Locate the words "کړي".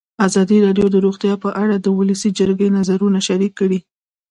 3.59-3.79